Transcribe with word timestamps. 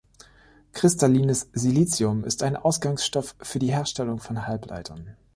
Kristallines 0.73 1.49
Silicium 1.53 2.23
ist 2.23 2.41
ein 2.41 2.55
Ausgangsstoff 2.55 3.35
für 3.39 3.59
die 3.59 3.71
Herstellung 3.71 4.17
von 4.17 4.47
Halbleitern. 4.47 5.15